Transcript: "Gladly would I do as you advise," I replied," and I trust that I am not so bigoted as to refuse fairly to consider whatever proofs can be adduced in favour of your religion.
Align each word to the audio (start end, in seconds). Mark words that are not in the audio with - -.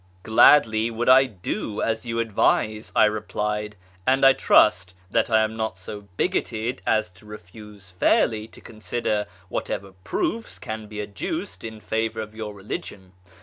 "Gladly 0.23 0.89
would 0.89 1.09
I 1.09 1.25
do 1.25 1.79
as 1.83 2.07
you 2.07 2.17
advise," 2.17 2.91
I 2.95 3.05
replied," 3.05 3.75
and 4.07 4.25
I 4.25 4.33
trust 4.33 4.95
that 5.11 5.29
I 5.29 5.41
am 5.43 5.55
not 5.55 5.77
so 5.77 6.07
bigoted 6.17 6.81
as 6.87 7.11
to 7.11 7.25
refuse 7.27 7.91
fairly 7.91 8.47
to 8.47 8.61
consider 8.61 9.27
whatever 9.47 9.91
proofs 9.91 10.57
can 10.57 10.87
be 10.87 11.03
adduced 11.03 11.63
in 11.63 11.79
favour 11.79 12.19
of 12.21 12.33
your 12.33 12.55
religion. 12.55 13.11